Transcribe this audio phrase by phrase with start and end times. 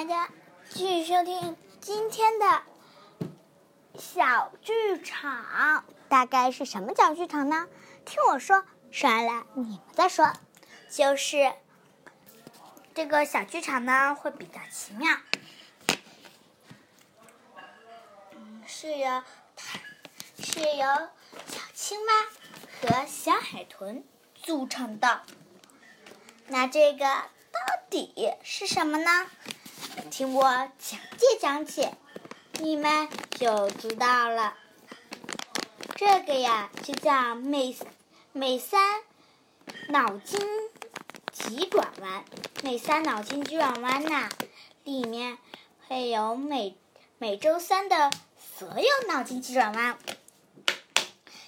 [0.00, 0.30] 大家
[0.70, 2.62] 继续收听今天的
[3.98, 5.84] 小剧场。
[6.08, 7.68] 大概是什么小剧场呢？
[8.06, 10.32] 听我说，说完了你们再说。
[10.88, 11.52] 就是
[12.94, 15.18] 这个小剧场呢，会比较奇妙，
[18.66, 19.22] 是由
[20.42, 20.86] 是由
[21.46, 22.12] 小青蛙
[22.80, 25.20] 和小海豚组成的。
[26.46, 27.60] 那这个到
[27.90, 29.26] 底是什么呢？
[30.10, 30.42] 听我
[30.78, 31.94] 讲解讲解，
[32.54, 34.54] 你们就知道了。
[35.96, 37.76] 这个呀，就叫美
[38.32, 39.00] 美三
[39.88, 40.40] 脑筋
[41.32, 42.24] 急转弯。
[42.62, 44.28] 美三脑筋急转弯呐，
[44.84, 45.38] 里面
[45.88, 46.76] 会有每
[47.18, 48.10] 每周三的
[48.58, 49.98] 所有脑筋急转弯。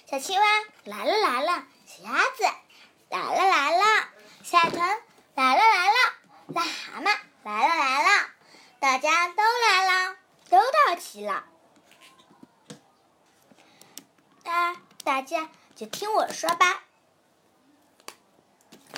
[0.09, 0.45] 小青蛙
[0.83, 2.43] 来了来了，小鸭子
[3.09, 3.83] 来了来了，
[4.43, 4.79] 小海豚
[5.35, 5.95] 来了来了，
[6.53, 8.29] 癞蛤蟆来了来了，
[8.83, 10.17] 大家都来了，
[10.49, 11.45] 都到齐了。
[14.43, 16.83] 大大家就听我说吧。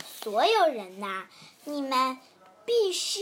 [0.03, 1.27] 所有人呐，
[1.65, 2.17] 你们
[2.65, 3.19] 必须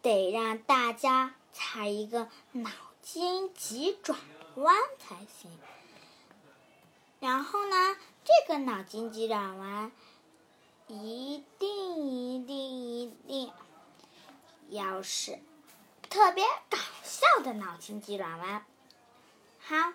[0.00, 2.70] 得让大家猜一个脑
[3.02, 4.18] 筋急转
[4.54, 5.58] 弯才行。
[7.20, 9.92] 然后呢，这个脑筋急转弯
[10.88, 13.52] 一定一定一定
[14.70, 15.38] 要是
[16.12, 18.66] 特别搞笑的脑筋急转弯。
[19.60, 19.94] 好。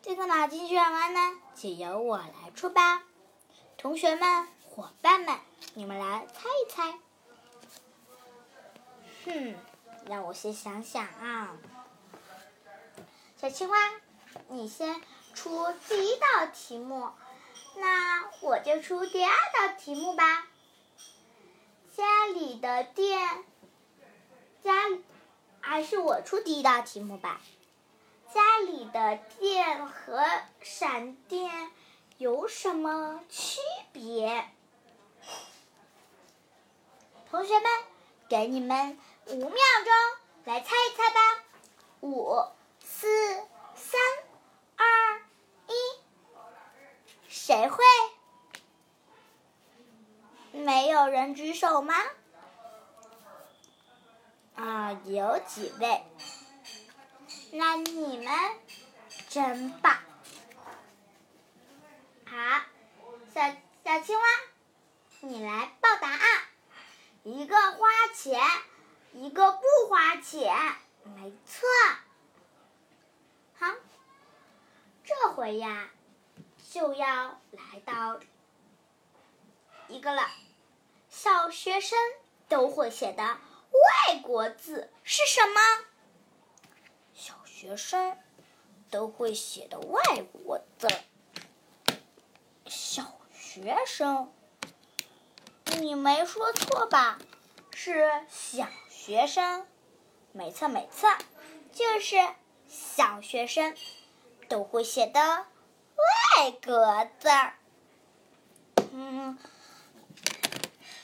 [0.00, 3.02] 这个脑筋急转弯呢，就由我来出吧。
[3.76, 5.36] 同学们、伙伴们，
[5.74, 6.98] 你们来猜一猜。
[9.24, 9.56] 哼，
[10.06, 11.56] 让我先想想啊。
[13.36, 13.76] 小青蛙，
[14.46, 15.02] 你先
[15.34, 17.10] 出第一道题目，
[17.74, 20.46] 那我就出第二道题目吧。
[21.96, 23.44] 家里的电，
[24.62, 24.72] 家
[25.68, 27.42] 还是我出第一道题目吧。
[28.32, 30.24] 家里的电和
[30.62, 31.70] 闪电
[32.16, 33.60] 有什么区
[33.92, 34.48] 别？
[37.30, 37.70] 同学们，
[38.30, 39.92] 给你们五秒钟
[40.46, 41.20] 来猜一猜吧！
[42.00, 42.34] 五、
[42.82, 43.06] 四、
[43.74, 44.00] 三、
[44.74, 45.20] 二、
[45.66, 45.74] 一，
[47.28, 47.84] 谁会？
[50.52, 51.94] 没有人举手吗？
[54.92, 56.02] 有几位。
[57.52, 58.34] 那你们
[59.28, 59.98] 真棒！
[62.26, 62.36] 好，
[63.34, 64.22] 小小青蛙，
[65.20, 66.42] 你来报答案。
[67.24, 68.40] 一个花钱，
[69.12, 70.54] 一个不花钱，
[71.04, 71.68] 没错。
[73.58, 73.74] 好，
[75.04, 75.90] 这回呀，
[76.70, 78.20] 就要来到
[79.88, 80.28] 一个了。
[81.10, 81.98] 小学生
[82.48, 83.38] 都会写的
[83.72, 85.60] 外国字是什么？
[87.14, 88.16] 小学生
[88.90, 90.02] 都会写的外
[90.32, 90.88] 国字，
[92.66, 94.32] 小学生，
[95.80, 97.18] 你没说错吧？
[97.72, 99.66] 是小学生，
[100.32, 101.08] 没错没错，
[101.72, 102.16] 就是
[102.68, 103.76] 小学生
[104.48, 105.20] 都会写的
[106.40, 107.28] 外国字。
[108.92, 109.38] 嗯，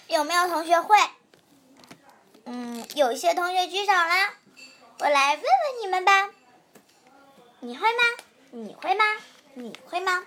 [0.09, 0.97] 有没有同学会？
[2.47, 4.35] 嗯，有些同学举手啦，
[4.99, 6.31] 我来问问你们吧。
[7.61, 8.03] 你会吗？
[8.51, 9.05] 你会吗？
[9.55, 10.25] 你会吗？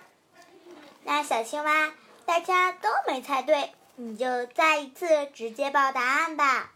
[1.04, 1.92] 那小青蛙，
[2.26, 6.72] 大家都没猜对，你就再一次直接报答案吧。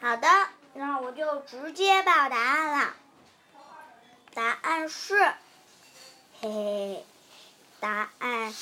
[0.00, 0.28] 好的，
[0.74, 2.94] 那我就直接报答案了。
[4.34, 5.18] 答案是，
[6.40, 7.04] 嘿嘿，
[7.80, 8.54] 答案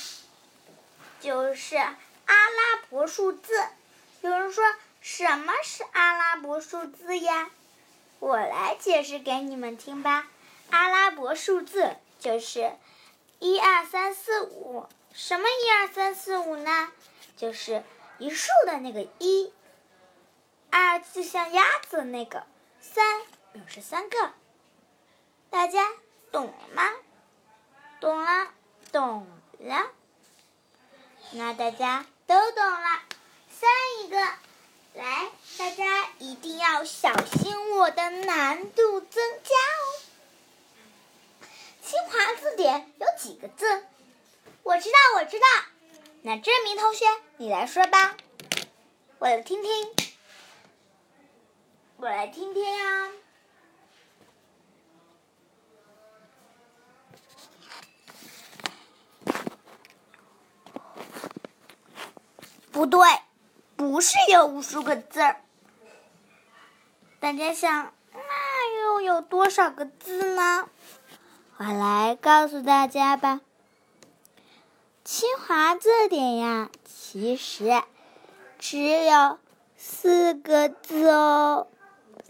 [1.20, 1.94] 就是阿
[2.26, 3.52] 拉伯数字。
[4.24, 4.64] 有人说，
[5.02, 7.50] 什么是阿拉伯数字呀？
[8.20, 10.26] 我来解释给你们听吧，
[10.70, 12.72] 阿拉伯数字就是
[13.38, 16.90] 一二三四五，什么一二三四五呢？
[17.36, 17.84] 就是
[18.16, 19.52] 一竖的那个一，
[20.70, 22.46] 二就像鸭子那个，
[22.80, 23.20] 三
[23.52, 24.32] 表示三个。
[25.50, 25.86] 大家
[26.32, 26.90] 懂了吗？
[28.00, 28.48] 懂了，
[28.90, 29.26] 懂
[29.58, 29.90] 了。
[31.32, 33.02] 那大家都懂了，
[33.60, 33.70] 三
[34.00, 34.16] 一个。
[34.94, 35.28] 来，
[35.58, 39.82] 大家一定要小心我的难度增加哦。
[41.82, 43.84] 新华字典有几个字？
[44.62, 45.46] 我知道，我知道。
[46.22, 47.04] 那这名同学，
[47.36, 48.16] 你来说吧，
[49.18, 49.94] 我来听听。
[51.96, 53.10] 我来听听呀。
[62.70, 63.00] 不对。
[63.84, 65.36] 不是有无数个字儿，
[67.20, 70.70] 大家想，那又有多少个字呢？
[71.58, 73.42] 我来告诉大家吧。
[75.04, 77.82] 清华字典呀，其实
[78.58, 79.38] 只有
[79.76, 81.66] 四个字哦。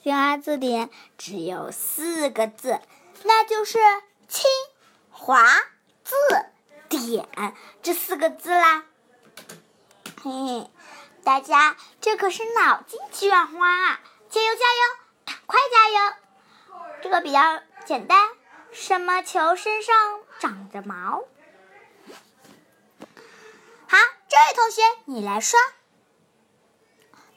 [0.02, 2.80] 清华字典只有四个字，
[3.22, 3.78] 那就是
[4.26, 4.50] “清
[5.08, 5.46] 华
[6.02, 6.14] 字
[6.88, 7.28] 典”
[7.80, 8.84] 这四个字啦。
[10.20, 10.70] 嘿嘿，
[11.25, 14.00] 大家这可是脑筋急转弯啊！
[14.29, 14.81] 加油加油，
[15.25, 16.15] 赶快加油！
[17.03, 18.29] 这个比较简单。
[18.73, 21.25] 什么球身上长着毛？
[23.87, 23.99] 好，
[24.29, 25.59] 这位同学，你来说。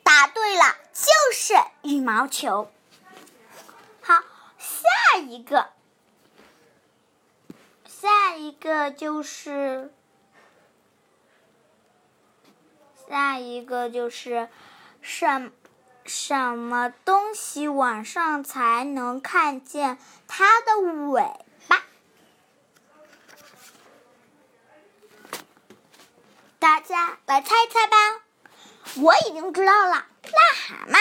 [0.03, 1.53] 答对了，就是
[1.83, 2.71] 羽毛球。
[4.01, 4.23] 好，
[4.57, 5.69] 下一个，
[7.85, 9.93] 下一个就是
[13.09, 14.49] 下一个就是
[15.01, 15.51] 什。
[16.09, 21.21] 什么东西晚上才能看见它的尾
[21.67, 21.83] 巴？
[26.59, 27.97] 大家来猜猜吧！
[29.01, 30.97] 我已经知道了，癞蛤蟆。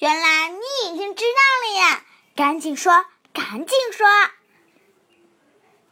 [0.00, 0.60] 原来你
[0.92, 2.04] 已经知道了呀！
[2.36, 4.06] 赶紧说，赶紧说。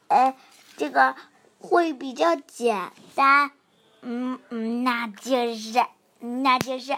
[0.08, 0.36] 哎，
[0.76, 1.16] 这个
[1.58, 3.52] 会比较简单。
[4.02, 5.86] 嗯嗯，那就是，
[6.18, 6.96] 那就是。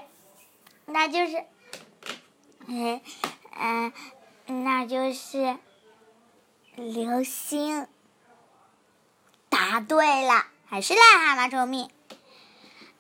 [0.86, 1.44] 那就是，
[2.66, 3.00] 嗯
[3.56, 3.92] 嗯，
[4.64, 5.56] 那就是
[6.74, 7.86] 流星。
[9.48, 11.90] 答对了，还是癞蛤蟆聪明。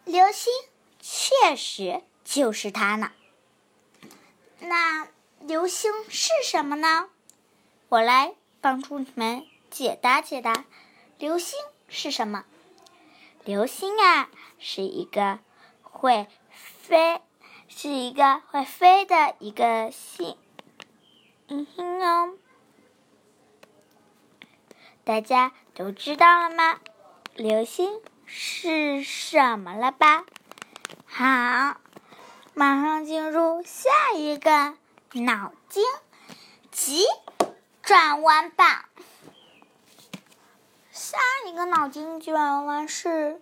[0.04, 0.52] 流星
[1.00, 3.10] 确实就是它呢。
[4.60, 5.08] 那
[5.40, 7.08] 流星是什么呢？
[7.88, 10.64] 我来帮助你们解答解答。
[11.18, 11.58] 流星
[11.88, 12.44] 是什么？
[13.44, 14.28] 流星啊，
[14.58, 15.38] 是一个
[15.82, 17.20] 会飞。
[17.74, 20.36] 是一个会飞的一个星，
[21.48, 21.66] 嗯
[22.02, 22.34] 哦，
[25.04, 26.80] 大家都知道了吗？
[27.34, 30.26] 流星是什么了吧？
[31.06, 31.80] 好，
[32.52, 34.74] 马上进入下一个
[35.14, 35.82] 脑筋
[36.70, 37.06] 急
[37.80, 38.90] 转弯吧。
[41.12, 43.38] 下一个脑筋急转弯是，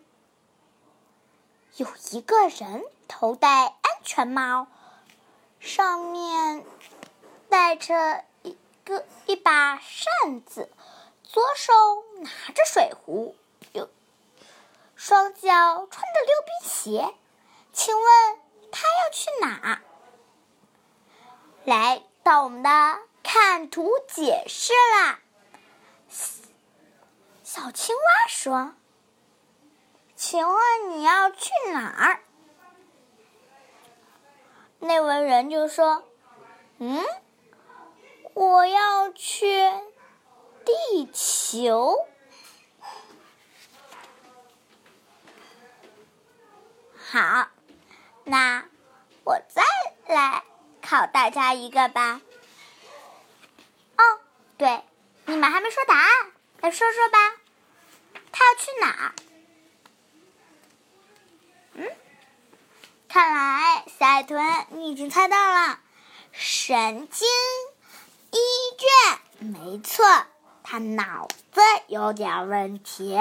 [1.77, 3.91] 有一个人头戴安。
[4.03, 4.67] 全帽，
[5.61, 6.65] 上面
[7.49, 10.69] 戴着一个一把扇子，
[11.23, 11.73] 左手
[12.23, 13.37] 拿着水壶，
[13.73, 13.89] 右
[14.97, 17.15] 双脚穿着溜冰鞋。
[17.73, 18.41] 请问
[18.73, 19.83] 他要去哪？
[21.65, 25.21] 来到我们的看图解释啦。
[27.53, 28.75] 小青蛙说
[30.15, 32.21] ：“请问你要去哪儿？”
[34.79, 36.05] 那位人就说
[36.79, 37.05] ：“嗯，
[38.35, 39.69] 我要去
[40.65, 42.07] 地球。
[46.95, 47.49] 好，
[48.23, 48.65] 那
[49.25, 49.65] 我再
[50.07, 50.45] 来
[50.81, 52.21] 考大家一个吧。
[53.97, 54.21] 哦，
[54.57, 54.85] 对，
[55.25, 56.09] 你们还没说答案，
[56.61, 57.19] 来说说吧。
[58.51, 59.15] 要去哪？
[61.75, 61.91] 嗯？”
[63.09, 65.81] 看来小豚，你已经猜到了，
[66.33, 67.29] 神经
[68.31, 68.39] 医
[68.79, 70.05] 卷，没错，
[70.63, 73.19] 他脑子有点问题。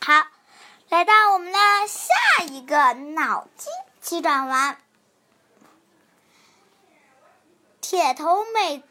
[0.00, 0.26] 好，
[0.88, 1.58] 来到我们的
[1.88, 4.78] 下一个脑筋急转弯。
[7.80, 8.82] 铁头每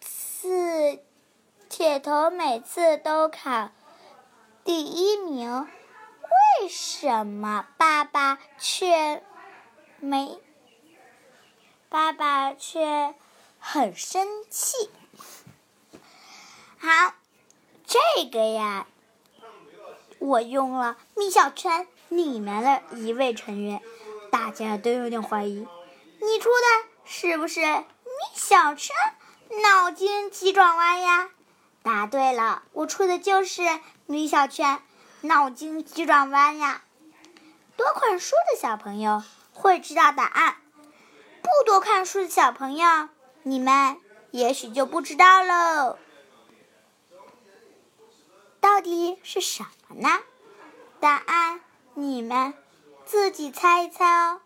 [0.00, 1.02] 次，
[1.68, 3.70] 铁头每次都考
[4.68, 5.66] 第一名。
[6.60, 9.22] 为什么爸爸却
[9.98, 10.38] 没？
[11.88, 13.14] 爸爸却
[13.58, 14.90] 很生气。
[16.76, 17.14] 好，
[17.86, 18.86] 这个呀，
[20.18, 23.80] 我用了米小圈里面的一位成员，
[24.30, 25.66] 大家都有点怀疑，
[26.20, 27.86] 你出的是不是米
[28.34, 28.94] 小圈
[29.62, 31.30] 脑筋急转弯呀？
[31.82, 33.62] 答对了，我出的就是
[34.10, 34.80] 米小圈。
[35.20, 36.82] 脑筋急转弯呀！
[37.76, 39.22] 多看书的小朋友
[39.52, 40.56] 会知道答案，
[41.42, 43.10] 不多看书的小朋友，
[43.42, 44.00] 你们
[44.30, 45.98] 也许就不知道喽。
[48.60, 50.08] 到底是什么呢？
[51.00, 51.60] 答案
[51.92, 52.54] 你们
[53.04, 54.40] 自己猜一猜哦。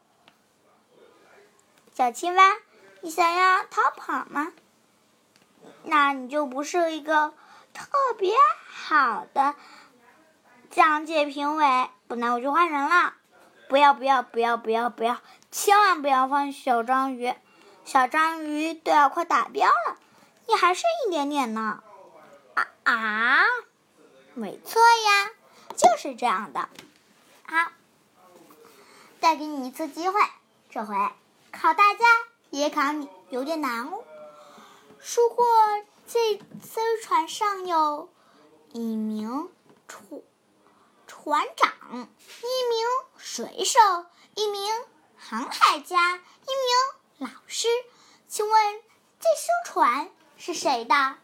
[1.94, 2.56] 小青蛙，
[3.02, 4.52] 你想要逃跑吗？
[5.84, 7.32] 那你就不是一个
[7.74, 8.34] 特别
[8.66, 9.54] 好的。
[10.70, 13.14] 讲解评委，不然我就换人了。
[13.68, 15.18] 不要不要不要不要不要，
[15.50, 17.34] 千万不要放小章鱼，
[17.84, 19.96] 小章鱼都要快达标了，
[20.46, 21.82] 你还剩一点点呢。
[22.54, 23.44] 啊啊！
[24.34, 25.30] 没错呀，
[25.76, 26.68] 就是这样的。
[27.44, 27.72] 好，
[29.20, 30.20] 再给你一次机会，
[30.70, 30.94] 这回
[31.50, 32.04] 考大家
[32.50, 34.04] 也考你，有点难哦。
[35.16, 35.44] 如果
[36.06, 38.12] 这艘船上有
[38.72, 39.50] 一名
[39.88, 40.22] 船
[41.06, 43.78] 船长、一名水手、
[44.34, 44.70] 一名
[45.16, 47.68] 航海家、一名老师，
[48.28, 48.82] 请问
[49.20, 51.16] 这艘船是谁的？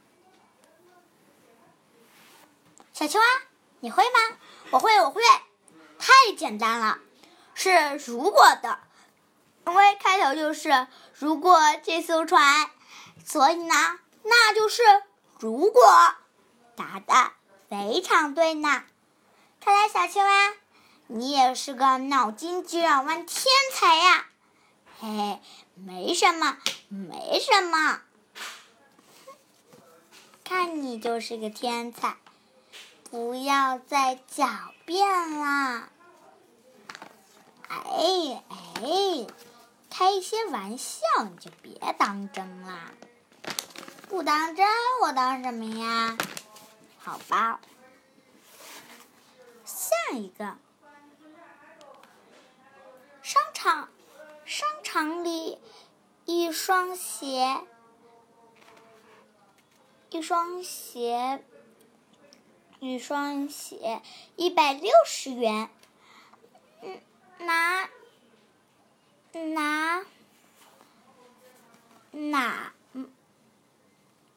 [2.92, 3.26] 小青蛙，
[3.80, 4.36] 你会吗？
[4.70, 5.22] 我会，我会。
[5.98, 7.00] 太简单了，
[7.54, 8.78] 是如果的，
[9.66, 12.70] 因为开头就是如果这艘船，
[13.24, 14.82] 所以呢，那就是
[15.40, 15.82] 如果。
[16.76, 17.32] 答的
[17.68, 18.84] 非常对呢，
[19.60, 20.54] 看来小青蛙，
[21.08, 24.26] 你也是个脑筋急转弯天才呀！
[25.00, 25.40] 嘿嘿，
[25.74, 26.56] 没什么，
[26.88, 28.00] 没什么，
[30.44, 32.16] 看你就是个天才。
[33.10, 35.88] 不要再狡辩啦！
[37.68, 39.26] 哎哎，
[39.90, 42.92] 开一些玩笑你就别当真啦！
[44.08, 44.66] 不当真，
[45.02, 46.16] 我当什么呀？
[46.98, 47.60] 好吧，
[49.64, 50.56] 下一个，
[53.22, 53.88] 商场，
[54.44, 55.58] 商场里
[56.24, 57.60] 一双鞋，
[60.10, 61.44] 一双鞋。
[62.80, 64.02] 一双鞋
[64.36, 65.68] 一百六十元，
[66.80, 67.00] 嗯，
[67.38, 67.90] 拿
[69.32, 70.06] 拿
[72.12, 72.72] 哪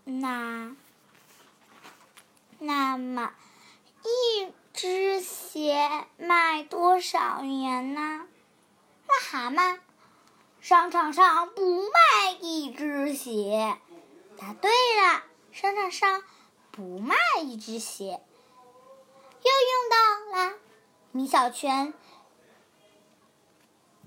[0.03, 0.75] 那
[2.59, 3.33] 那么
[4.03, 8.27] 一只鞋卖多少元呢？
[9.07, 9.79] 癞蛤蟆，
[10.59, 13.77] 商场上不卖一只鞋。
[14.37, 16.23] 答对了，商场上
[16.71, 18.21] 不卖一只鞋。
[19.43, 19.97] 又用到
[20.39, 20.53] 了
[21.11, 21.93] 米小圈，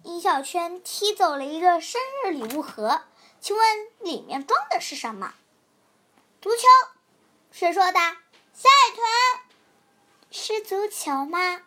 [0.02, 3.02] 米小圈踢走了一个生日礼物盒，
[3.40, 3.64] 请问
[4.00, 5.34] 里面装的是什么？
[6.44, 6.66] 足球？
[7.52, 7.98] 谁说的？
[8.52, 9.40] 赛豚？
[10.30, 11.62] 是足球吗？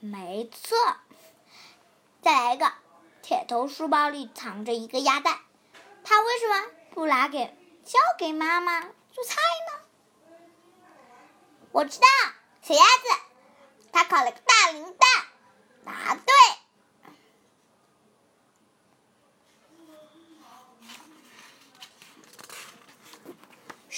[0.00, 0.76] 没错。
[2.20, 2.72] 再来一个，
[3.22, 5.38] 铁头书包里藏着一个鸭蛋，
[6.02, 9.36] 他为什么不拿给交给妈妈做菜
[9.70, 9.80] 呢？
[11.70, 12.06] 我知道。
[12.62, 13.20] 小鸭子，
[13.92, 15.08] 它烤了个大零蛋，
[15.84, 16.34] 答对。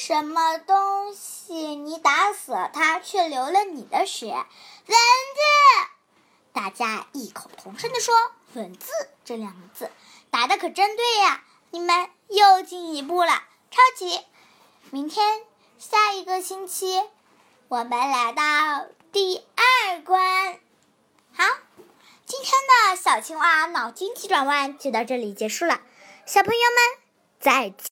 [0.02, 1.52] 什么东西？
[1.76, 4.28] 你打死了它，却流了你的血？
[4.28, 4.47] 蚊
[4.87, 4.97] 子！
[6.54, 8.14] 大家异口同声地说
[8.54, 8.90] “蚊子”
[9.26, 9.90] 这两个字，
[10.30, 11.45] 答的可真对呀！
[11.71, 14.25] 你们又进一步了，超级！
[14.88, 15.42] 明天，
[15.78, 17.02] 下一个星期。
[17.69, 20.59] 我们来到第二关，
[21.37, 21.45] 好，
[22.25, 22.52] 今天
[22.90, 25.83] 的小青蛙脑筋急转弯就到这里结束了，
[26.25, 26.99] 小朋友们
[27.38, 27.85] 再见。